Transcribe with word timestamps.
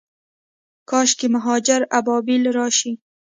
کاشکي 0.89 1.27
مهاجر 1.35 1.81
ابابیل 1.99 2.43
راشي 2.57 2.91